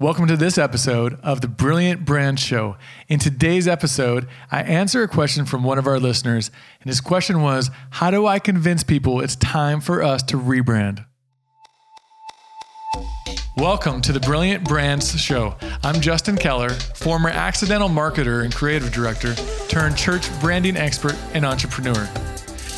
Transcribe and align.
Welcome 0.00 0.28
to 0.28 0.36
this 0.38 0.56
episode 0.56 1.20
of 1.22 1.42
the 1.42 1.46
Brilliant 1.46 2.06
Brand 2.06 2.40
Show. 2.40 2.78
In 3.08 3.18
today's 3.18 3.68
episode, 3.68 4.26
I 4.50 4.62
answer 4.62 5.02
a 5.02 5.08
question 5.08 5.44
from 5.44 5.62
one 5.62 5.76
of 5.76 5.86
our 5.86 6.00
listeners, 6.00 6.50
and 6.80 6.88
his 6.88 7.02
question 7.02 7.42
was 7.42 7.70
How 7.90 8.10
do 8.10 8.26
I 8.26 8.38
convince 8.38 8.82
people 8.82 9.20
it's 9.20 9.36
time 9.36 9.82
for 9.82 10.02
us 10.02 10.22
to 10.22 10.38
rebrand? 10.38 11.04
Welcome 13.58 14.00
to 14.00 14.12
the 14.12 14.20
Brilliant 14.20 14.64
Brands 14.64 15.20
Show. 15.20 15.54
I'm 15.82 16.00
Justin 16.00 16.38
Keller, 16.38 16.70
former 16.70 17.28
accidental 17.28 17.90
marketer 17.90 18.42
and 18.42 18.54
creative 18.54 18.90
director, 18.92 19.34
turned 19.68 19.98
church 19.98 20.30
branding 20.40 20.78
expert 20.78 21.14
and 21.34 21.44
entrepreneur. 21.44 22.08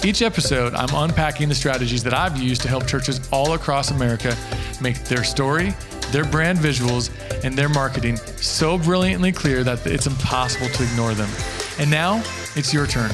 Each 0.02 0.22
episode, 0.22 0.74
I'm 0.74 0.92
unpacking 0.92 1.48
the 1.48 1.54
strategies 1.54 2.02
that 2.02 2.14
I've 2.14 2.36
used 2.36 2.62
to 2.62 2.68
help 2.68 2.88
churches 2.88 3.28
all 3.32 3.52
across 3.52 3.92
America 3.92 4.36
make 4.80 5.04
their 5.04 5.22
story 5.22 5.72
their 6.12 6.24
brand 6.24 6.58
visuals, 6.58 7.10
and 7.44 7.56
their 7.56 7.68
marketing 7.68 8.16
so 8.16 8.78
brilliantly 8.78 9.32
clear 9.32 9.64
that 9.64 9.86
it's 9.86 10.06
impossible 10.06 10.68
to 10.68 10.84
ignore 10.84 11.14
them. 11.14 11.30
And 11.78 11.90
now 11.90 12.22
it's 12.54 12.72
your 12.72 12.86
turn. 12.86 13.10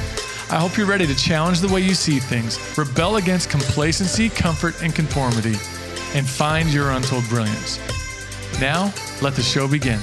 I 0.51 0.57
hope 0.57 0.77
you're 0.77 0.87
ready 0.87 1.07
to 1.07 1.15
challenge 1.15 1.61
the 1.61 1.69
way 1.69 1.81
you 1.81 1.95
see 1.95 2.19
things, 2.19 2.59
rebel 2.77 3.17
against 3.17 3.51
complacency, 3.51 4.29
comfort, 4.29 4.83
and 4.83 4.95
conformity, 4.95 5.57
and 6.15 6.27
find 6.27 6.73
your 6.73 6.91
untold 6.91 7.29
brilliance. 7.29 7.79
Now, 8.61 8.93
let 9.23 9.35
the 9.35 9.43
show 9.43 9.69
begin. 9.69 10.01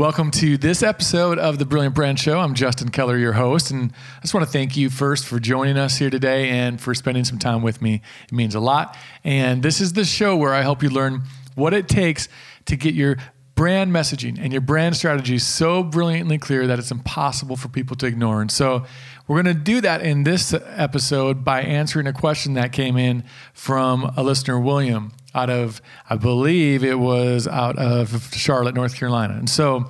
Welcome 0.00 0.30
to 0.30 0.56
this 0.56 0.82
episode 0.82 1.38
of 1.38 1.58
the 1.58 1.66
Brilliant 1.66 1.94
Brand 1.94 2.18
Show. 2.18 2.40
I'm 2.40 2.54
Justin 2.54 2.88
Keller, 2.88 3.18
your 3.18 3.34
host, 3.34 3.70
and 3.70 3.92
I 4.16 4.20
just 4.22 4.32
want 4.32 4.46
to 4.46 4.50
thank 4.50 4.74
you 4.74 4.88
first 4.88 5.26
for 5.26 5.38
joining 5.38 5.76
us 5.76 5.98
here 5.98 6.08
today 6.08 6.48
and 6.48 6.80
for 6.80 6.94
spending 6.94 7.22
some 7.22 7.38
time 7.38 7.60
with 7.60 7.82
me. 7.82 8.00
It 8.24 8.32
means 8.32 8.54
a 8.54 8.60
lot. 8.60 8.96
And 9.24 9.62
this 9.62 9.78
is 9.78 9.92
the 9.92 10.06
show 10.06 10.34
where 10.38 10.54
I 10.54 10.62
help 10.62 10.82
you 10.82 10.88
learn 10.88 11.24
what 11.54 11.74
it 11.74 11.86
takes 11.86 12.30
to 12.64 12.76
get 12.76 12.94
your 12.94 13.18
brand 13.54 13.92
messaging 13.92 14.38
and 14.40 14.54
your 14.54 14.62
brand 14.62 14.96
strategy 14.96 15.38
so 15.38 15.82
brilliantly 15.82 16.38
clear 16.38 16.66
that 16.66 16.78
it's 16.78 16.90
impossible 16.90 17.58
for 17.58 17.68
people 17.68 17.94
to 17.96 18.06
ignore. 18.06 18.40
And 18.40 18.50
so 18.50 18.86
we're 19.28 19.42
going 19.42 19.54
to 19.54 19.62
do 19.62 19.82
that 19.82 20.00
in 20.00 20.24
this 20.24 20.54
episode 20.54 21.44
by 21.44 21.60
answering 21.60 22.06
a 22.06 22.14
question 22.14 22.54
that 22.54 22.72
came 22.72 22.96
in 22.96 23.22
from 23.52 24.14
a 24.16 24.22
listener, 24.22 24.58
William 24.58 25.12
out 25.34 25.50
of, 25.50 25.80
I 26.08 26.16
believe 26.16 26.84
it 26.84 26.98
was 26.98 27.46
out 27.46 27.78
of 27.78 28.34
Charlotte, 28.34 28.74
North 28.74 28.96
Carolina. 28.96 29.34
And 29.34 29.48
so, 29.48 29.88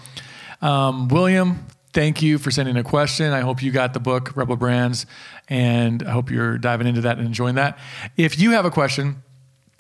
um, 0.62 1.08
William, 1.08 1.66
thank 1.92 2.22
you 2.22 2.38
for 2.38 2.50
sending 2.50 2.76
a 2.76 2.84
question. 2.84 3.32
I 3.32 3.40
hope 3.40 3.62
you 3.62 3.70
got 3.70 3.94
the 3.94 4.00
book, 4.00 4.36
Rebel 4.36 4.56
Brands, 4.56 5.06
and 5.48 6.02
I 6.02 6.10
hope 6.10 6.30
you're 6.30 6.58
diving 6.58 6.86
into 6.86 7.02
that 7.02 7.18
and 7.18 7.26
enjoying 7.26 7.56
that. 7.56 7.78
If 8.16 8.38
you 8.38 8.52
have 8.52 8.64
a 8.64 8.70
question, 8.70 9.22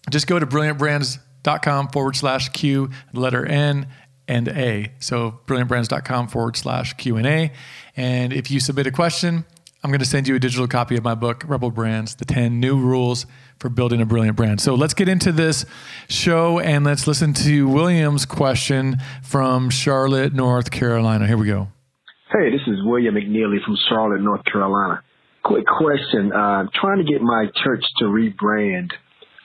just 0.08 0.26
go 0.26 0.38
to 0.38 0.46
brilliantbrands.com 0.46 1.88
forward 1.88 2.16
slash 2.16 2.48
Q, 2.50 2.90
letter 3.12 3.44
N 3.44 3.86
and 4.26 4.48
A. 4.48 4.92
So 5.00 5.40
brilliantbrands.com 5.46 6.28
forward 6.28 6.56
slash 6.56 6.94
Q 6.94 7.16
and 7.16 7.26
A. 7.26 7.52
And 7.96 8.32
if 8.32 8.50
you 8.50 8.60
submit 8.60 8.86
a 8.86 8.92
question, 8.92 9.44
I'm 9.82 9.88
going 9.88 10.00
to 10.00 10.06
send 10.06 10.28
you 10.28 10.34
a 10.34 10.38
digital 10.38 10.68
copy 10.68 10.98
of 10.98 11.04
my 11.04 11.14
book, 11.14 11.42
Rebel 11.46 11.70
Brands, 11.70 12.14
the 12.16 12.26
10 12.26 12.60
new 12.60 12.78
rules 12.78 13.24
for 13.58 13.70
building 13.70 14.02
a 14.02 14.04
brilliant 14.04 14.36
brand. 14.36 14.60
So 14.60 14.74
let's 14.74 14.92
get 14.92 15.08
into 15.08 15.32
this 15.32 15.64
show 16.06 16.58
and 16.58 16.84
let's 16.84 17.06
listen 17.06 17.32
to 17.34 17.66
William's 17.66 18.26
question 18.26 18.98
from 19.22 19.70
Charlotte, 19.70 20.34
North 20.34 20.70
Carolina. 20.70 21.26
Here 21.26 21.38
we 21.38 21.46
go. 21.46 21.68
Hey, 22.30 22.50
this 22.50 22.60
is 22.66 22.84
William 22.84 23.14
McNeely 23.14 23.64
from 23.64 23.74
Charlotte, 23.88 24.20
North 24.20 24.44
Carolina. 24.44 25.02
Quick 25.42 25.64
question. 25.66 26.30
Uh, 26.30 26.64
trying 26.74 26.98
to 26.98 27.10
get 27.10 27.22
my 27.22 27.46
church 27.64 27.82
to 28.00 28.04
rebrand, 28.04 28.90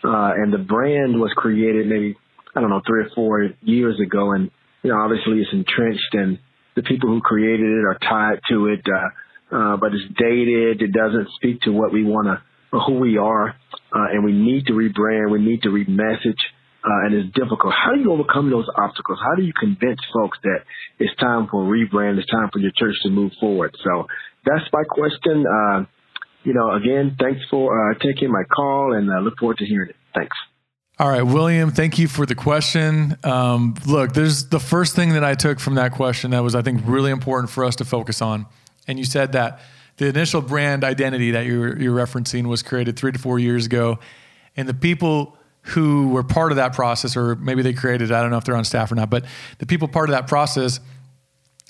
uh, 0.03 0.33
and 0.35 0.51
the 0.51 0.57
brand 0.57 1.17
was 1.17 1.31
created 1.37 1.87
maybe, 1.87 2.17
I 2.53 2.59
don't 2.59 2.69
know, 2.69 2.81
three 2.85 3.03
or 3.03 3.09
four 3.15 3.51
years 3.61 4.01
ago. 4.01 4.33
And, 4.33 4.51
you 4.83 4.89
know, 4.89 4.97
obviously 4.97 5.39
it's 5.39 5.53
entrenched 5.53 6.13
and 6.13 6.39
the 6.75 6.83
people 6.83 7.07
who 7.07 7.21
created 7.21 7.65
it 7.71 7.85
are 7.85 7.97
tied 8.01 8.41
to 8.49 8.67
it. 8.67 8.81
Uh, 8.85 9.07
uh, 9.51 9.77
but 9.77 9.93
it's 9.93 10.13
dated. 10.17 10.81
It 10.81 10.91
doesn't 10.91 11.27
speak 11.35 11.61
to 11.61 11.71
what 11.71 11.93
we 11.93 12.03
want 12.03 12.27
to, 12.27 12.41
who 12.77 12.99
we 12.99 13.17
are 13.17 13.55
uh, 13.95 14.11
and 14.11 14.23
we 14.23 14.33
need 14.33 14.65
to 14.67 14.73
rebrand, 14.73 15.31
we 15.31 15.39
need 15.39 15.61
to 15.63 15.69
remessage, 15.69 16.41
uh, 16.83 17.05
and 17.05 17.15
it's 17.15 17.33
difficult. 17.33 17.73
How 17.73 17.93
do 17.95 18.01
you 18.01 18.11
overcome 18.11 18.51
those 18.51 18.67
obstacles? 18.75 19.19
How 19.23 19.35
do 19.35 19.43
you 19.43 19.53
convince 19.57 19.99
folks 20.13 20.37
that 20.43 20.59
it's 20.99 21.15
time 21.15 21.47
for 21.49 21.63
a 21.63 21.67
rebrand, 21.67 22.17
it's 22.17 22.29
time 22.29 22.49
for 22.51 22.59
your 22.59 22.71
church 22.77 22.95
to 23.03 23.09
move 23.09 23.31
forward? 23.39 23.75
So 23.83 24.07
that's 24.45 24.65
my 24.73 24.83
question. 24.83 25.45
Uh, 25.47 25.85
you 26.43 26.53
know, 26.53 26.73
again, 26.73 27.15
thanks 27.19 27.41
for 27.49 27.91
uh, 27.91 27.93
taking 27.99 28.29
my 28.31 28.43
call, 28.53 28.93
and 28.93 29.11
I 29.11 29.19
look 29.19 29.37
forward 29.39 29.57
to 29.57 29.65
hearing 29.65 29.89
it. 29.89 29.95
Thanks. 30.13 30.35
All 30.97 31.09
right, 31.09 31.23
William, 31.23 31.71
thank 31.71 31.97
you 31.97 32.07
for 32.07 32.25
the 32.25 32.35
question. 32.35 33.17
Um, 33.23 33.75
look, 33.85 34.13
there's 34.13 34.47
the 34.47 34.59
first 34.59 34.95
thing 34.95 35.13
that 35.13 35.23
I 35.23 35.33
took 35.33 35.59
from 35.59 35.75
that 35.75 35.91
question 35.91 36.31
that 36.31 36.43
was, 36.43 36.55
I 36.55 36.61
think, 36.61 36.81
really 36.85 37.11
important 37.11 37.49
for 37.49 37.65
us 37.65 37.77
to 37.77 37.85
focus 37.85 38.21
on. 38.21 38.45
And 38.87 38.99
you 38.99 39.05
said 39.05 39.31
that 39.33 39.59
the 39.97 40.07
initial 40.07 40.41
brand 40.41 40.83
identity 40.83 41.31
that 41.31 41.45
you're, 41.45 41.77
you're 41.79 41.95
referencing 41.95 42.47
was 42.47 42.61
created 42.61 42.97
three 42.97 43.11
to 43.11 43.19
four 43.19 43.39
years 43.39 43.65
ago. 43.65 43.99
And 44.57 44.67
the 44.67 44.73
people 44.73 45.37
who 45.61 46.09
were 46.09 46.23
part 46.23 46.51
of 46.51 46.57
that 46.57 46.73
process, 46.73 47.17
or 47.17 47.35
maybe 47.35 47.61
they 47.61 47.73
created, 47.73 48.11
I 48.11 48.21
don't 48.21 48.29
know 48.29 48.37
if 48.37 48.43
they're 48.43 48.55
on 48.55 48.65
staff 48.65 48.91
or 48.91 48.95
not, 48.95 49.09
but 49.09 49.25
the 49.57 49.65
people 49.65 49.87
part 49.87 50.09
of 50.09 50.13
that 50.13 50.27
process 50.27 50.79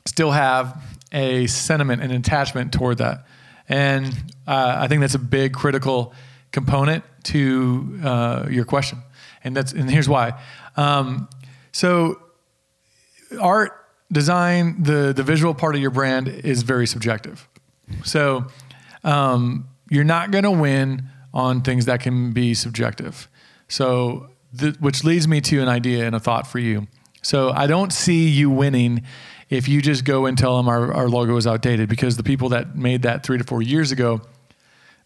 still 0.06 0.31
have 0.31 0.84
a 1.12 1.48
sentiment 1.48 2.02
and 2.02 2.12
attachment 2.12 2.74
toward 2.74 2.98
that. 2.98 3.26
And 3.70 4.06
uh, 4.47 4.76
I 4.80 4.88
think 4.88 5.02
that's 5.02 5.16
a 5.16 5.20
big 5.20 5.53
critical 5.53 6.14
component 6.52 7.03
to 7.24 8.00
uh, 8.03 8.47
your 8.50 8.66
question. 8.66 9.00
And 9.44 9.56
that's 9.56 9.72
and 9.72 9.90
here's 9.90 10.09
why. 10.09 10.40
Um, 10.76 11.30
so 11.72 12.20
art, 13.40 13.84
design, 14.11 14.81
the 14.83 15.13
the 15.13 15.23
visual 15.23 15.53
part 15.53 15.75
of 15.75 15.81
your 15.81 15.91
brand 15.91 16.27
is 16.27 16.63
very 16.63 16.88
subjective. 16.88 17.47
So 18.03 18.47
um, 19.03 19.67
you're 19.89 20.03
not 20.03 20.31
going 20.31 20.43
to 20.43 20.51
win 20.51 21.09
on 21.33 21.61
things 21.61 21.85
that 21.85 22.01
can 22.01 22.31
be 22.31 22.53
subjective. 22.53 23.29
So, 23.67 24.29
th- 24.57 24.75
which 24.79 25.03
leads 25.03 25.27
me 25.27 25.41
to 25.41 25.61
an 25.61 25.67
idea 25.67 26.05
and 26.05 26.16
a 26.16 26.19
thought 26.19 26.47
for 26.47 26.59
you. 26.59 26.88
So, 27.21 27.51
I 27.51 27.67
don't 27.67 27.91
see 27.91 28.27
you 28.29 28.49
winning 28.49 29.03
if 29.49 29.67
you 29.67 29.81
just 29.81 30.05
go 30.05 30.25
and 30.25 30.37
tell 30.37 30.57
them 30.57 30.67
our, 30.67 30.91
our 30.93 31.07
logo 31.07 31.35
is 31.37 31.45
outdated 31.45 31.87
because 31.87 32.17
the 32.17 32.23
people 32.23 32.49
that 32.49 32.75
made 32.75 33.03
that 33.03 33.23
three 33.23 33.37
to 33.37 33.43
four 33.43 33.61
years 33.61 33.91
ago, 33.91 34.22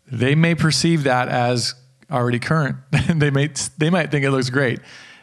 they 0.09 0.33
may 0.33 0.55
perceive 0.55 1.03
that 1.03 1.27
as 1.27 1.75
already 2.09 2.39
current. 2.39 2.77
they 3.15 3.31
may 3.31 3.49
they 3.77 3.89
might 3.89 4.11
think 4.11 4.25
it 4.25 4.31
looks 4.31 4.49
great. 4.49 4.79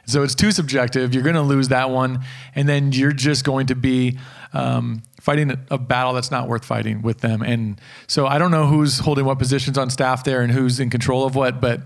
So 0.07 0.23
it's 0.23 0.35
too 0.35 0.53
subjective. 0.53 1.15
You're 1.15 1.25
going 1.25 1.37
to 1.37 1.43
lose 1.43 1.69
that 1.69 1.91
one, 1.91 2.25
and 2.55 2.69
then 2.69 2.93
you're 2.93 3.13
just 3.13 3.45
going 3.45 3.67
to 3.67 3.75
be 3.75 4.19
um, 4.53 5.03
fighting 5.21 5.53
a 5.71 5.79
battle 5.79 6.13
that's 6.13 6.31
not 6.31 6.49
worth 6.49 6.65
fighting 6.65 7.03
with 7.03 7.19
them. 7.21 7.43
And 7.43 7.81
so 8.07 8.27
I 8.27 8.39
don't 8.39 8.51
know 8.53 8.67
who's 8.67 9.01
holding 9.01 9.25
what 9.25 9.39
positions 9.39 9.77
on 9.77 9.91
staff 9.91 10.25
there 10.25 10.43
and 10.43 10.53
who's 10.53 10.79
in 10.79 10.91
control 10.91 11.27
of 11.27 11.35
what, 11.35 11.61
but 11.61 11.81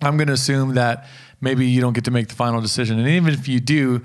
I'm 0.00 0.16
going 0.16 0.28
to 0.28 0.32
assume 0.32 0.74
that 0.74 1.06
maybe 1.40 1.66
you 1.66 1.80
don't 1.80 1.92
get 1.92 2.04
to 2.04 2.10
make 2.10 2.28
the 2.28 2.34
final 2.34 2.60
decision. 2.60 2.98
And 2.98 3.08
even 3.08 3.34
if 3.34 3.46
you 3.48 3.60
do, 3.60 4.02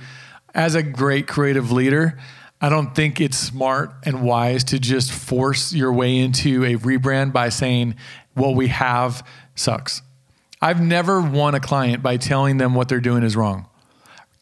as 0.53 0.75
a 0.75 0.84
great 0.84 1.28
creative 1.28 1.72
leader, 1.72 2.19
I 2.59 2.69
don't 2.69 2.94
think 2.94 3.22
it's 3.22 3.38
smart 3.38 3.94
and 4.03 4.24
wise 4.24 4.64
to 4.66 4.79
just 4.79 5.12
force 5.12 5.72
your 5.74 5.94
way 5.94 6.18
into 6.18 6.66
a 6.66 6.75
rebrand 6.75 7.31
by 7.31 7.50
saying, 7.50 7.96
what 8.34 8.56
we 8.56 8.68
have 8.68 9.25
sucks. 9.56 10.02
I've 10.62 10.81
never 10.81 11.22
won 11.22 11.56
a 11.56 11.59
client 11.59 12.01
by 12.01 12.18
telling 12.18 12.57
them 12.57 12.73
what 12.73 12.90
they're 12.90 13.00
doing 13.00 13.23
is 13.23 13.35
wrong. 13.35 13.68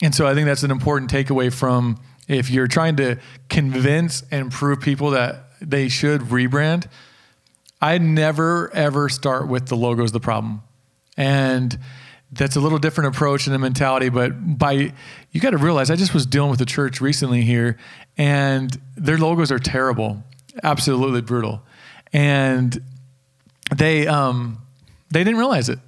And 0.02 0.14
so 0.14 0.28
I 0.28 0.34
think 0.34 0.46
that's 0.46 0.64
an 0.64 0.72
important 0.72 1.12
takeaway 1.12 1.54
from 1.54 2.00
if 2.28 2.50
you're 2.50 2.68
trying 2.68 2.96
to 2.98 3.18
convince 3.50 4.24
and 4.32 4.52
prove 4.52 4.82
people 4.82 5.12
that 5.12 5.46
they 5.62 5.88
should 5.88 6.22
rebrand, 6.22 6.88
I 7.82 7.98
never 7.98 8.74
ever 8.74 9.10
start 9.10 9.48
with 9.48 9.68
the 9.68 9.76
logo's 9.76 10.12
the 10.12 10.20
problem. 10.20 10.62
And 11.18 11.78
that's 12.32 12.56
a 12.56 12.60
little 12.60 12.80
different 12.80 13.16
approach 13.16 13.48
and 13.48 13.56
a 13.56 13.60
mentality, 13.60 14.10
but 14.10 14.58
by 14.58 14.94
you 15.32 15.40
got 15.40 15.52
to 15.52 15.58
realize 15.58 15.90
I 15.90 15.96
just 15.96 16.14
was 16.14 16.26
dealing 16.26 16.50
with 16.50 16.60
the 16.60 16.66
church 16.66 17.00
recently 17.00 17.42
here 17.42 17.78
and 18.18 18.76
their 18.98 19.18
logos 19.18 19.52
are 19.52 19.60
terrible. 19.60 20.24
Absolutely 20.64 21.22
brutal. 21.22 21.62
And 22.12 22.82
they 23.76 24.08
um 24.08 24.60
they 25.12 25.24
didn't 25.24 25.38
realize 25.38 25.70
it. 25.70 25.80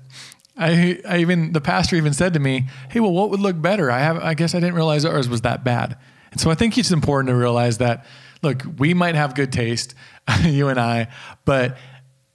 I, 0.57 0.99
I 1.07 1.19
even 1.19 1.53
the 1.53 1.61
pastor 1.61 1.95
even 1.95 2.13
said 2.13 2.33
to 2.33 2.39
me, 2.39 2.67
"Hey, 2.89 2.99
well, 2.99 3.11
what 3.11 3.29
would 3.29 3.39
look 3.39 3.61
better? 3.61 3.91
I 3.91 3.99
have 3.99 4.17
I 4.17 4.33
guess 4.33 4.55
I 4.55 4.59
didn't 4.59 4.75
realize 4.75 5.05
ours 5.05 5.29
was 5.29 5.41
that 5.41 5.63
bad." 5.63 5.97
And 6.31 6.41
so 6.41 6.51
I 6.51 6.55
think 6.55 6.77
it's 6.77 6.91
important 6.91 7.29
to 7.29 7.35
realize 7.35 7.77
that, 7.77 8.05
look, 8.43 8.63
we 8.77 8.93
might 8.93 9.15
have 9.15 9.35
good 9.35 9.51
taste, 9.51 9.95
you 10.43 10.67
and 10.67 10.79
I, 10.79 11.07
but 11.45 11.77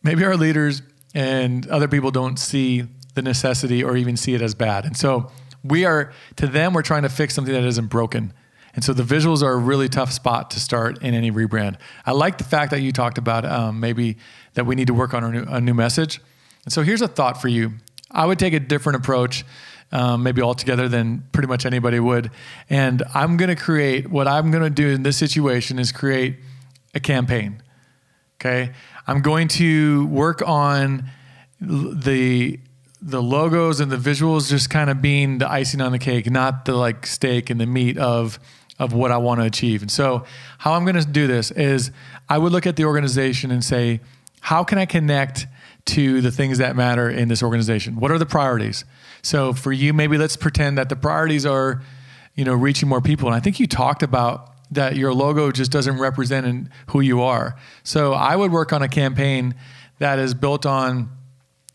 maybe 0.03 0.25
our 0.25 0.37
leaders 0.37 0.83
and 1.15 1.67
other 1.69 1.89
people 1.89 2.11
don't 2.11 2.39
see 2.39 2.85
the 3.15 3.23
necessity 3.23 3.85
or 3.85 3.97
even 3.97 4.17
see 4.17 4.35
it 4.35 4.43
as 4.43 4.55
bad. 4.55 4.87
And 4.87 4.97
so 4.97 5.31
we 5.63 5.85
are, 5.85 6.13
to 6.37 6.47
them, 6.47 6.73
we're 6.73 6.83
trying 6.83 7.03
to 7.03 7.09
fix 7.09 7.35
something 7.35 7.53
that 7.53 7.65
isn't 7.65 7.89
broken. 7.89 8.33
And 8.75 8.83
so 8.83 8.95
the 8.95 9.03
visuals 9.03 9.43
are 9.43 9.53
a 9.53 9.59
really 9.59 9.89
tough 9.89 10.11
spot 10.11 10.51
to 10.53 10.61
start 10.61 11.03
in 11.03 11.13
any 11.13 11.31
rebrand. 11.31 11.77
I 12.07 12.13
like 12.13 12.39
the 12.39 12.45
fact 12.45 12.71
that 12.71 12.81
you 12.81 12.91
talked 12.91 13.19
about 13.19 13.45
um, 13.45 13.81
maybe 13.81 14.17
that 14.55 14.65
we 14.65 14.75
need 14.75 14.87
to 14.87 14.95
work 14.95 15.13
on 15.13 15.23
a 15.23 15.31
new, 15.31 15.45
a 15.47 15.61
new 15.61 15.75
message. 15.75 16.21
And 16.65 16.73
so 16.73 16.83
here's 16.83 17.03
a 17.03 17.09
thought 17.09 17.41
for 17.41 17.49
you. 17.49 17.75
I 18.13 18.27
would 18.27 18.39
take 18.39 18.55
a 18.55 18.61
different 18.61 18.97
approach, 18.97 19.45
um, 19.91 20.23
maybe 20.23 20.43
altogether 20.43 20.89
than 20.89 21.25
pretty 21.33 21.49
much 21.49 21.67
anybody 21.67 22.01
would. 22.01 22.31
And 22.71 23.03
I'm 23.15 23.37
going 23.37 23.49
to 23.49 23.61
create 23.61 24.11
what 24.11 24.29
I'm 24.29 24.51
going 24.51 24.65
to 24.65 24.71
do 24.71 24.89
in 24.89 25.03
this 25.03 25.17
situation 25.17 25.79
is 25.79 25.93
create 25.93 26.37
a 26.95 27.01
campaign. 27.01 27.63
Okay. 28.41 28.73
I'm 29.07 29.23
going 29.23 29.49
to 29.49 30.07
work 30.07 30.43
on 30.47 31.11
the 31.61 32.59
the 33.05 33.21
logos 33.21 33.81
and 33.81 33.91
the 33.91 33.97
visuals 33.97 34.49
just 34.49 34.71
kind 34.71 34.89
of 34.89 35.03
being 35.03 35.39
the 35.39 35.51
icing 35.51 35.81
on 35.81 35.91
the 35.91 35.99
cake, 35.99 36.31
not 36.31 36.65
the 36.67 36.75
like 36.75 37.05
steak 37.05 37.51
and 37.51 37.61
the 37.61 37.67
meat 37.67 37.99
of 37.99 38.39
of 38.79 38.93
what 38.93 39.11
I 39.13 39.17
want 39.19 39.41
to 39.41 39.47
achieve. 39.47 39.83
And 39.83 39.91
so, 39.91 40.25
how 40.59 40.75
I'm 40.75 40.85
going 40.85 40.97
to 40.97 41.07
do 41.07 41.27
this 41.27 41.51
is 41.51 41.91
I 42.29 42.39
would 42.39 42.53
look 42.53 42.67
at 42.67 42.77
the 42.77 42.85
organization 42.85 43.51
and 43.51 43.65
say, 43.65 44.01
how 44.41 44.65
can 44.65 44.79
I 44.79 44.87
connect 44.87 45.47
to 45.85 46.21
the 46.21 46.31
things 46.31 46.59
that 46.59 46.77
matter 46.77 47.11
in 47.11 47.29
this 47.29 47.43
organization? 47.43 47.97
What 47.97 48.11
are 48.11 48.19
the 48.19 48.27
priorities? 48.27 48.85
So 49.23 49.53
for 49.53 49.73
you, 49.73 49.93
maybe 49.93 50.19
let's 50.19 50.37
pretend 50.37 50.79
that 50.79 50.89
the 50.89 50.97
priorities 50.97 51.45
are, 51.47 51.83
you 52.35 52.45
know, 52.45 52.55
reaching 52.55 52.89
more 52.89 53.01
people. 53.01 53.29
And 53.29 53.35
I 53.35 53.41
think 53.41 53.61
you 53.61 53.67
talked 53.67 54.03
about 54.03 54.51
that 54.71 54.97
your 54.97 55.13
logo 55.13 55.51
just 55.51 55.71
doesn't 55.71 55.99
represent 55.99 56.69
who 56.89 57.01
you 57.01 57.21
are. 57.21 57.57
So 57.83 58.15
I 58.15 58.37
would 58.37 58.51
work 58.51 58.73
on 58.73 58.83
a 58.83 58.89
campaign 58.89 59.55
that 59.99 60.19
is 60.19 60.35
built 60.35 60.65
on 60.65 61.11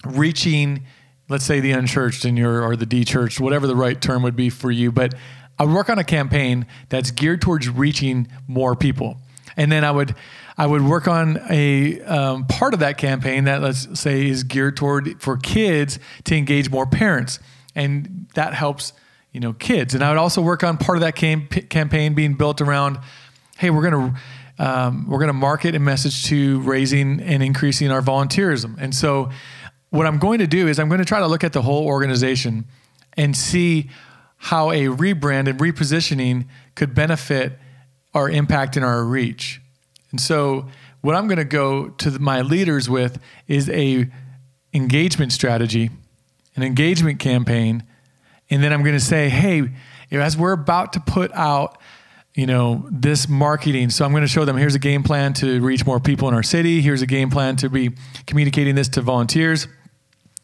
reaching, 0.05 0.83
let's 1.29 1.45
say, 1.45 1.59
the 1.59 1.71
unchurched 1.71 2.25
in 2.25 2.35
your 2.37 2.63
or 2.63 2.75
the 2.75 2.85
de-churched, 2.85 3.39
whatever 3.39 3.67
the 3.67 3.75
right 3.75 4.01
term 4.01 4.23
would 4.23 4.35
be 4.35 4.49
for 4.49 4.71
you. 4.71 4.91
But 4.91 5.13
I 5.59 5.65
work 5.65 5.89
on 5.89 5.99
a 5.99 6.03
campaign 6.03 6.65
that's 6.89 7.11
geared 7.11 7.41
towards 7.41 7.69
reaching 7.69 8.27
more 8.47 8.75
people, 8.75 9.17
and 9.57 9.71
then 9.71 9.83
I 9.83 9.91
would 9.91 10.15
I 10.57 10.65
would 10.65 10.83
work 10.83 11.07
on 11.07 11.39
a 11.49 11.99
um, 12.01 12.45
part 12.45 12.73
of 12.73 12.79
that 12.79 12.97
campaign 12.97 13.43
that 13.45 13.61
let's 13.61 13.99
say 13.99 14.27
is 14.27 14.43
geared 14.43 14.77
toward 14.77 15.21
for 15.21 15.37
kids 15.37 15.99
to 16.25 16.35
engage 16.35 16.69
more 16.69 16.85
parents, 16.85 17.39
and 17.75 18.27
that 18.35 18.53
helps 18.53 18.93
you 19.33 19.39
know 19.39 19.53
kids. 19.53 19.95
And 19.95 20.03
I 20.03 20.09
would 20.09 20.19
also 20.19 20.41
work 20.41 20.63
on 20.63 20.77
part 20.77 20.97
of 20.97 21.01
that 21.01 21.15
cam- 21.15 21.47
campaign 21.47 22.13
being 22.13 22.35
built 22.35 22.61
around, 22.61 22.99
hey, 23.57 23.71
we're 23.71 23.89
to 23.89 24.19
um, 24.59 25.07
we're 25.07 25.25
to 25.25 25.33
market 25.33 25.75
a 25.75 25.79
message 25.79 26.25
to 26.25 26.61
raising 26.61 27.19
and 27.19 27.43
increasing 27.43 27.91
our 27.91 28.01
volunteerism. 28.01 28.75
And 28.79 28.93
so, 28.95 29.29
what 29.89 30.05
I'm 30.05 30.19
going 30.19 30.39
to 30.39 30.47
do 30.47 30.67
is 30.67 30.79
I'm 30.79 30.87
going 30.87 30.99
to 30.99 31.05
try 31.05 31.19
to 31.19 31.27
look 31.27 31.43
at 31.43 31.53
the 31.53 31.63
whole 31.63 31.85
organization 31.85 32.65
and 33.13 33.35
see 33.35 33.89
how 34.37 34.71
a 34.71 34.85
rebrand 34.85 35.49
and 35.49 35.59
repositioning 35.59 36.45
could 36.75 36.93
benefit 36.93 37.57
our 38.17 38.29
impact 38.29 38.75
and 38.75 38.83
our 38.83 39.03
reach. 39.03 39.61
And 40.11 40.19
so, 40.19 40.67
what 41.01 41.15
I'm 41.15 41.27
going 41.27 41.37
to 41.37 41.45
go 41.45 41.89
to 41.89 42.19
my 42.19 42.41
leaders 42.41 42.89
with 42.89 43.19
is 43.47 43.69
a 43.69 44.09
engagement 44.73 45.31
strategy, 45.31 45.89
an 46.55 46.63
engagement 46.63 47.19
campaign, 47.19 47.83
and 48.49 48.63
then 48.63 48.73
I'm 48.73 48.83
going 48.83 48.95
to 48.95 48.99
say, 48.99 49.29
hey, 49.29 49.69
as 50.11 50.35
we're 50.35 50.53
about 50.53 50.93
to 50.93 50.99
put 50.99 51.31
out 51.33 51.79
you 52.33 52.45
know 52.45 52.87
this 52.91 53.27
marketing 53.27 53.89
so 53.89 54.05
i'm 54.05 54.11
going 54.11 54.21
to 54.21 54.27
show 54.27 54.45
them 54.45 54.55
here's 54.55 54.75
a 54.75 54.79
game 54.79 55.01
plan 55.01 55.33
to 55.33 55.59
reach 55.59 55.87
more 55.87 55.99
people 55.99 56.27
in 56.27 56.35
our 56.35 56.43
city 56.43 56.81
here's 56.81 57.01
a 57.01 57.07
game 57.07 57.31
plan 57.31 57.55
to 57.55 57.67
be 57.67 57.89
communicating 58.27 58.75
this 58.75 58.87
to 58.87 59.01
volunteers 59.01 59.67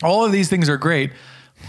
all 0.01 0.25
of 0.25 0.31
these 0.31 0.49
things 0.49 0.67
are 0.69 0.77
great 0.77 1.11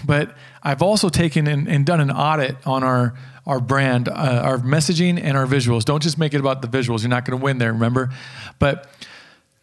but 0.07 0.35
i've 0.63 0.81
also 0.81 1.11
taken 1.11 1.47
and, 1.47 1.69
and 1.69 1.85
done 1.85 2.01
an 2.01 2.11
audit 2.11 2.57
on 2.67 2.83
our 2.83 3.13
our 3.47 3.61
brand 3.61 4.09
uh, 4.09 4.13
our 4.45 4.59
messaging 4.59 5.21
and 5.23 5.37
our 5.37 5.47
visuals 5.47 5.85
don't 5.85 6.03
just 6.03 6.19
make 6.19 6.35
it 6.35 6.41
about 6.41 6.63
the 6.63 6.69
visuals 6.69 7.01
you're 7.01 7.09
not 7.09 7.25
going 7.25 7.39
to 7.39 7.43
win 7.43 7.59
there 7.59 7.73
remember 7.73 8.11
but 8.59 8.89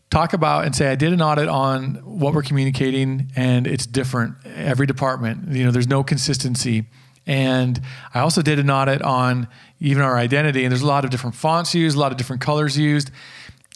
talk 0.10 0.34
about 0.34 0.66
and 0.66 0.76
say 0.76 0.90
i 0.92 0.96
did 0.96 1.14
an 1.14 1.22
audit 1.22 1.48
on 1.48 1.96
what 2.04 2.34
we're 2.34 2.44
communicating 2.44 3.32
and 3.36 3.68
it's 3.68 3.86
different 3.86 4.36
every 4.46 4.86
department 4.86 5.50
you 5.50 5.64
know 5.64 5.72
there's 5.72 5.88
no 5.88 6.04
consistency 6.04 6.86
and 7.28 7.80
I 8.14 8.20
also 8.20 8.42
did 8.42 8.60
an 8.60 8.70
audit 8.70 9.02
on 9.02 9.48
even 9.80 10.02
our 10.02 10.18
identity, 10.18 10.64
and 10.64 10.72
there's 10.72 10.82
a 10.82 10.88
lot 10.88 11.06
of 11.06 11.12
different 11.12 11.36
fonts 11.36 11.76
used, 11.76 11.96
a 11.96 12.00
lot 12.00 12.12
of 12.12 12.18
different 12.18 12.42
colors 12.42 12.78
used. 12.78 13.12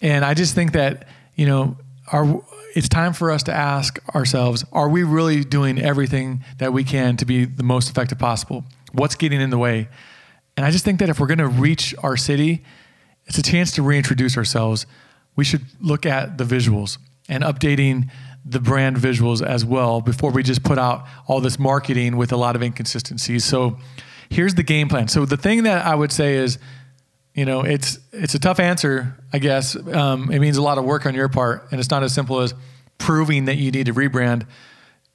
And 0.02 0.24
I 0.24 0.34
just 0.34 0.54
think 0.54 0.72
that, 0.72 1.06
you 1.36 1.46
know, 1.46 1.76
our, 2.12 2.42
it's 2.74 2.88
time 2.88 3.12
for 3.12 3.30
us 3.30 3.42
to 3.44 3.52
ask 3.52 3.98
ourselves 4.14 4.64
are 4.72 4.88
we 4.88 5.04
really 5.04 5.44
doing 5.44 5.80
everything 5.80 6.44
that 6.58 6.72
we 6.72 6.84
can 6.84 7.16
to 7.16 7.24
be 7.24 7.44
the 7.44 7.62
most 7.62 7.88
effective 7.88 8.18
possible? 8.18 8.64
What's 8.96 9.14
getting 9.14 9.40
in 9.40 9.50
the 9.50 9.58
way? 9.58 9.88
And 10.56 10.64
I 10.64 10.70
just 10.70 10.84
think 10.84 11.00
that 11.00 11.08
if 11.08 11.20
we're 11.20 11.26
going 11.26 11.38
to 11.38 11.48
reach 11.48 11.94
our 12.02 12.16
city, 12.16 12.64
it's 13.26 13.38
a 13.38 13.42
chance 13.42 13.72
to 13.72 13.82
reintroduce 13.82 14.36
ourselves. 14.36 14.86
We 15.34 15.44
should 15.44 15.62
look 15.80 16.06
at 16.06 16.38
the 16.38 16.44
visuals 16.44 16.98
and 17.28 17.44
updating 17.44 18.10
the 18.44 18.60
brand 18.60 18.96
visuals 18.96 19.44
as 19.44 19.64
well 19.64 20.00
before 20.00 20.30
we 20.30 20.42
just 20.42 20.62
put 20.62 20.78
out 20.78 21.04
all 21.26 21.40
this 21.40 21.58
marketing 21.58 22.16
with 22.16 22.32
a 22.32 22.36
lot 22.36 22.54
of 22.56 22.62
inconsistencies. 22.62 23.44
So 23.44 23.78
here's 24.30 24.54
the 24.54 24.62
game 24.62 24.88
plan. 24.88 25.08
So 25.08 25.26
the 25.26 25.36
thing 25.36 25.64
that 25.64 25.84
I 25.84 25.94
would 25.94 26.12
say 26.12 26.36
is, 26.36 26.58
you 27.34 27.44
know, 27.44 27.62
it's 27.62 27.98
it's 28.12 28.34
a 28.34 28.38
tough 28.38 28.60
answer, 28.60 29.14
I 29.32 29.38
guess. 29.38 29.76
Um, 29.76 30.30
it 30.30 30.38
means 30.38 30.56
a 30.56 30.62
lot 30.62 30.78
of 30.78 30.84
work 30.84 31.04
on 31.04 31.14
your 31.14 31.28
part, 31.28 31.68
and 31.70 31.80
it's 31.80 31.90
not 31.90 32.02
as 32.02 32.14
simple 32.14 32.40
as 32.40 32.54
proving 32.98 33.44
that 33.44 33.56
you 33.56 33.70
need 33.70 33.86
to 33.86 33.92
rebrand. 33.92 34.46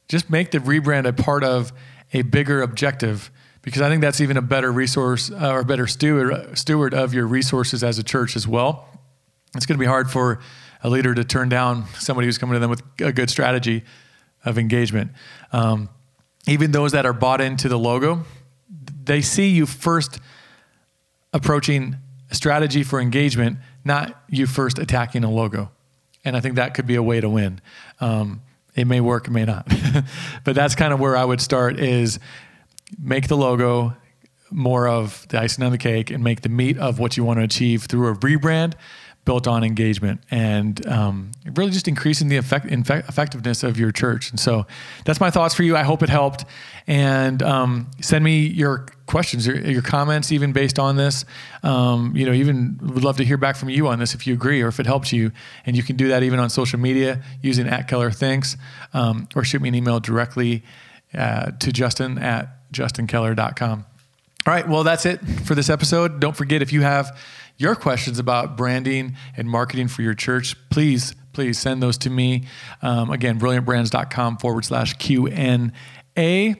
Just 0.07 0.29
make 0.29 0.51
the 0.51 0.59
rebrand 0.59 1.07
a 1.07 1.13
part 1.13 1.43
of 1.43 1.71
a 2.13 2.21
bigger 2.21 2.61
objective, 2.61 3.31
because 3.61 3.81
I 3.81 3.89
think 3.89 4.01
that's 4.01 4.21
even 4.21 4.37
a 4.37 4.41
better 4.41 4.71
resource 4.71 5.31
uh, 5.31 5.51
or 5.51 5.63
better 5.63 5.87
steward 5.87 6.57
steward 6.57 6.93
of 6.93 7.13
your 7.13 7.27
resources 7.27 7.83
as 7.83 7.99
a 7.99 8.03
church 8.03 8.35
as 8.35 8.47
well. 8.47 8.87
It's 9.55 9.65
going 9.65 9.77
to 9.77 9.79
be 9.79 9.87
hard 9.87 10.09
for 10.09 10.39
a 10.83 10.89
leader 10.89 11.13
to 11.13 11.23
turn 11.23 11.49
down 11.49 11.85
somebody 11.99 12.27
who's 12.27 12.37
coming 12.37 12.53
to 12.53 12.59
them 12.59 12.69
with 12.69 12.81
a 12.99 13.11
good 13.11 13.29
strategy 13.29 13.83
of 14.43 14.57
engagement. 14.57 15.11
Um, 15.51 15.89
even 16.47 16.71
those 16.71 16.93
that 16.93 17.05
are 17.05 17.13
bought 17.13 17.41
into 17.41 17.69
the 17.69 17.77
logo, 17.77 18.25
they 19.03 19.21
see 19.21 19.49
you 19.49 19.65
first 19.65 20.19
approaching 21.33 21.97
a 22.31 22.35
strategy 22.35 22.83
for 22.83 22.99
engagement, 22.99 23.59
not 23.83 24.23
you 24.27 24.47
first 24.47 24.79
attacking 24.79 25.23
a 25.23 25.29
logo. 25.29 25.69
And 26.23 26.35
I 26.35 26.39
think 26.39 26.55
that 26.55 26.73
could 26.73 26.87
be 26.87 26.95
a 26.95 27.03
way 27.03 27.21
to 27.21 27.29
win. 27.29 27.61
Um, 27.99 28.41
it 28.75 28.85
may 28.85 29.01
work, 29.01 29.27
it 29.27 29.31
may 29.31 29.45
not. 29.45 29.67
but 30.43 30.55
that's 30.55 30.75
kind 30.75 30.93
of 30.93 30.99
where 30.99 31.17
I 31.17 31.25
would 31.25 31.41
start 31.41 31.79
is 31.79 32.19
make 32.99 33.27
the 33.27 33.37
logo 33.37 33.95
more 34.51 34.87
of 34.87 35.25
the 35.29 35.39
icing 35.39 35.63
on 35.63 35.71
the 35.71 35.77
cake 35.77 36.11
and 36.11 36.23
make 36.23 36.41
the 36.41 36.49
meat 36.49 36.77
of 36.77 36.99
what 36.99 37.15
you 37.17 37.23
want 37.23 37.39
to 37.39 37.43
achieve 37.43 37.83
through 37.83 38.09
a 38.09 38.15
rebrand 38.15 38.73
built 39.23 39.47
on 39.47 39.63
engagement 39.63 40.19
and 40.31 40.85
um, 40.87 41.31
really 41.53 41.71
just 41.71 41.87
increasing 41.87 42.27
the 42.27 42.37
effect, 42.37 42.65
effectiveness 42.65 43.61
of 43.61 43.77
your 43.77 43.91
church. 43.91 44.31
And 44.31 44.39
so 44.39 44.65
that's 45.05 45.19
my 45.19 45.29
thoughts 45.29 45.53
for 45.53 45.61
you. 45.61 45.77
I 45.77 45.83
hope 45.83 46.01
it 46.01 46.09
helped. 46.09 46.45
And 46.87 47.43
um, 47.43 47.91
send 48.01 48.25
me 48.25 48.47
your 48.47 48.87
questions, 49.05 49.45
your, 49.45 49.57
your, 49.57 49.83
comments, 49.83 50.31
even 50.31 50.53
based 50.53 50.79
on 50.79 50.95
this. 50.95 51.23
Um, 51.61 52.13
you 52.15 52.25
know, 52.25 52.33
even 52.33 52.79
would 52.81 53.03
love 53.03 53.17
to 53.17 53.25
hear 53.25 53.37
back 53.37 53.57
from 53.57 53.69
you 53.69 53.87
on 53.87 53.99
this 53.99 54.15
if 54.15 54.25
you 54.25 54.33
agree 54.33 54.61
or 54.61 54.69
if 54.69 54.79
it 54.79 54.87
helped 54.87 55.13
you. 55.13 55.31
And 55.67 55.77
you 55.77 55.83
can 55.83 55.97
do 55.97 56.07
that 56.07 56.23
even 56.23 56.39
on 56.39 56.49
social 56.49 56.79
media 56.79 57.21
using 57.43 57.67
at 57.67 57.87
Keller 57.87 58.09
Thanks 58.09 58.57
um, 58.93 59.27
or 59.35 59.43
shoot 59.43 59.61
me 59.61 59.69
an 59.69 59.75
email 59.75 59.99
directly 59.99 60.63
uh, 61.13 61.51
to 61.59 61.71
Justin 61.71 62.17
at 62.17 62.60
justinkeller.com. 62.71 63.85
All 64.47 64.53
right, 64.53 64.67
well, 64.67 64.83
that's 64.83 65.05
it 65.05 65.19
for 65.45 65.53
this 65.53 65.69
episode. 65.69 66.19
Don't 66.19 66.35
forget 66.35 66.61
if 66.61 66.73
you 66.73 66.81
have 66.81 67.15
your 67.57 67.75
questions 67.75 68.17
about 68.17 68.57
branding 68.57 69.15
and 69.37 69.47
marketing 69.47 69.87
for 69.87 70.01
your 70.01 70.15
church, 70.15 70.55
please, 70.71 71.13
please 71.31 71.59
send 71.59 71.83
those 71.83 71.97
to 71.99 72.09
me. 72.09 72.45
Um, 72.81 73.11
again, 73.11 73.39
brilliantbrands.com 73.39 74.37
forward 74.37 74.65
slash 74.65 74.93
Q&A. 74.95 76.55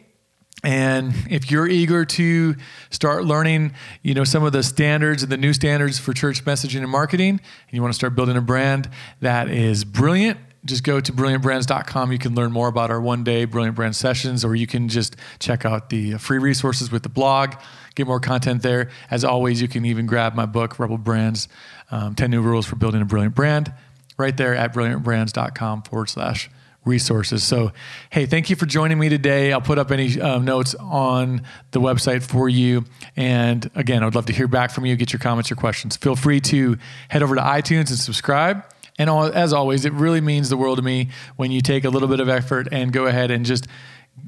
And 0.64 1.14
if 1.28 1.50
you're 1.50 1.68
eager 1.68 2.06
to 2.06 2.56
start 2.92 3.26
learning, 3.26 3.74
you 4.04 4.14
know, 4.14 4.24
some 4.24 4.44
of 4.44 4.52
the 4.52 4.62
standards 4.62 5.24
and 5.24 5.32
the 5.32 5.38
new 5.38 5.54
standards 5.54 5.98
for 5.98 6.14
church 6.14 6.46
messaging 6.46 6.82
and 6.82 6.90
marketing, 6.90 7.30
and 7.30 7.72
you 7.72 7.82
want 7.82 7.94
to 7.94 7.98
start 7.98 8.16
building 8.16 8.38
a 8.38 8.42
brand 8.42 8.88
that 9.22 9.50
is 9.50 9.84
brilliant, 9.84 10.38
just 10.66 10.84
go 10.84 11.00
to 11.00 11.12
brilliantbrands.com. 11.12 12.12
You 12.12 12.18
can 12.18 12.36
learn 12.36 12.52
more 12.52 12.68
about 12.68 12.92
our 12.92 13.02
one 13.02 13.24
day 13.24 13.46
Brilliant 13.46 13.76
Brand 13.76 13.96
sessions, 13.96 14.46
or 14.46 14.56
you 14.56 14.68
can 14.68 14.90
just 14.90 15.16
check 15.40 15.66
out 15.66 15.90
the 15.90 16.18
free 16.18 16.38
resources 16.38 16.92
with 16.92 17.04
the 17.04 17.10
blog, 17.10 17.56
get 17.96 18.08
more 18.08 18.20
content 18.20 18.62
there. 18.62 18.90
As 19.10 19.24
always, 19.24 19.62
you 19.62 19.68
can 19.68 19.86
even 19.86 20.06
grab 20.06 20.36
my 20.36 20.46
book, 20.46 20.80
Rebel 20.80 20.98
Brands 20.98 21.48
um, 21.92 22.16
10 22.16 22.32
New 22.32 22.42
Rules 22.42 22.66
for 22.66 22.76
Building 22.76 23.02
a 23.02 23.06
Brilliant 23.06 23.36
Brand, 23.36 23.74
right 24.18 24.36
there 24.36 24.56
at 24.56 24.74
brilliantbrands.com 24.74 25.84
forward 25.84 26.10
slash 26.10 26.50
resources. 26.84 27.44
So, 27.44 27.72
hey, 28.10 28.26
thank 28.26 28.50
you 28.50 28.56
for 28.56 28.66
joining 28.66 28.98
me 28.98 29.10
today. 29.10 29.54
I'll 29.54 29.62
put 29.62 29.78
up 29.78 29.92
any 29.92 30.20
um, 30.20 30.46
notes 30.46 30.74
on 30.76 31.44
the 31.72 31.80
website 31.80 32.24
for 32.24 32.50
you. 32.50 32.86
And 33.16 33.70
again, 33.76 34.02
I 34.02 34.06
would 34.06 34.16
love 34.16 34.26
to 34.28 34.34
hear 34.34 34.48
back 34.48 34.72
from 34.72 34.86
you, 34.86 34.96
get 34.96 35.14
your 35.14 35.20
comments 35.20 35.52
or 35.52 35.56
questions. 35.56 35.96
Feel 35.96 36.16
free 36.16 36.40
to 36.42 36.78
head 37.10 37.22
over 37.22 37.36
to 37.36 37.42
iTunes 37.42 37.90
and 37.90 38.00
subscribe. 38.00 38.64
And 39.02 39.10
as 39.34 39.52
always, 39.52 39.84
it 39.84 39.94
really 39.94 40.22
means 40.22 40.50
the 40.50 40.58
world 40.58 40.78
to 40.78 40.84
me 40.84 41.10
when 41.36 41.50
you 41.50 41.62
take 41.62 41.86
a 41.86 41.90
little 41.90 42.08
bit 42.08 42.20
of 42.20 42.30
effort 42.30 42.68
and 42.72 42.94
go 42.94 43.08
ahead 43.08 43.32
and 43.32 43.44
just 43.44 43.66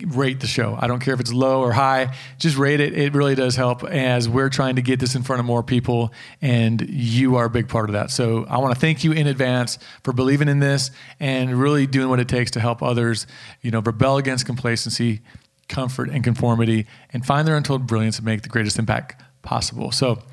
rate 0.07 0.39
the 0.39 0.47
show. 0.47 0.75
I 0.79 0.87
don't 0.87 0.99
care 0.99 1.13
if 1.13 1.19
it's 1.19 1.31
low 1.31 1.61
or 1.61 1.71
high, 1.71 2.15
just 2.39 2.57
rate 2.57 2.79
it. 2.79 2.97
It 2.97 3.13
really 3.13 3.35
does 3.35 3.55
help 3.55 3.83
as 3.83 4.27
we're 4.27 4.49
trying 4.49 4.77
to 4.77 4.81
get 4.81 4.99
this 4.99 5.13
in 5.13 5.21
front 5.21 5.41
of 5.41 5.45
more 5.45 5.61
people, 5.61 6.11
and 6.41 6.81
you 6.89 7.35
are 7.35 7.45
a 7.45 7.49
big 7.51 7.67
part 7.69 7.87
of 7.87 7.93
that. 7.93 8.09
So 8.09 8.45
I 8.49 8.57
want 8.57 8.73
to 8.73 8.79
thank 8.79 9.03
you 9.03 9.11
in 9.11 9.27
advance 9.27 9.77
for 10.03 10.11
believing 10.11 10.47
in 10.47 10.59
this 10.59 10.89
and 11.19 11.53
really 11.53 11.85
doing 11.85 12.09
what 12.09 12.19
it 12.19 12.27
takes 12.27 12.49
to 12.51 12.59
help 12.59 12.81
others, 12.81 13.27
you 13.61 13.69
know, 13.69 13.81
rebel 13.81 14.17
against 14.17 14.47
complacency, 14.47 15.21
comfort, 15.69 16.09
and 16.09 16.23
conformity, 16.23 16.87
and 17.11 17.23
find 17.23 17.47
their 17.47 17.55
untold 17.55 17.85
brilliance 17.85 18.17
and 18.17 18.25
make 18.25 18.41
the 18.41 18.49
greatest 18.49 18.79
impact 18.79 19.21
possible. 19.43 19.91
So 19.91 20.23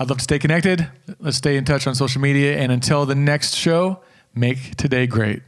I'd 0.00 0.08
love 0.08 0.16
to 0.16 0.24
stay 0.24 0.38
connected. 0.38 0.88
Let's 1.18 1.36
stay 1.36 1.58
in 1.58 1.66
touch 1.66 1.86
on 1.86 1.94
social 1.94 2.22
media. 2.22 2.56
And 2.56 2.72
until 2.72 3.04
the 3.04 3.14
next 3.14 3.54
show, 3.54 4.00
make 4.34 4.74
today 4.76 5.06
great. 5.06 5.42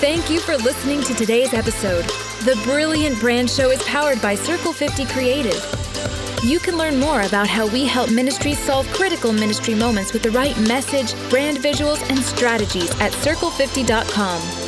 Thank 0.00 0.30
you 0.30 0.38
for 0.38 0.56
listening 0.56 1.02
to 1.02 1.14
today's 1.14 1.52
episode. 1.52 2.04
The 2.44 2.58
Brilliant 2.64 3.18
Brand 3.18 3.50
Show 3.50 3.70
is 3.70 3.82
powered 3.82 4.22
by 4.22 4.36
Circle 4.36 4.72
50 4.72 5.06
Creative. 5.06 5.60
You 6.44 6.60
can 6.60 6.78
learn 6.78 7.00
more 7.00 7.22
about 7.22 7.48
how 7.48 7.66
we 7.66 7.84
help 7.84 8.12
ministries 8.12 8.60
solve 8.60 8.86
critical 8.92 9.32
ministry 9.32 9.74
moments 9.74 10.12
with 10.12 10.22
the 10.22 10.30
right 10.30 10.56
message, 10.60 11.12
brand 11.30 11.58
visuals, 11.58 12.00
and 12.08 12.20
strategies 12.20 12.92
at 13.00 13.10
circle50.com. 13.12 14.59